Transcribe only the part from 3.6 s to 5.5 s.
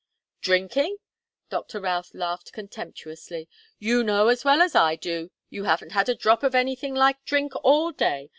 "You know as well as I do that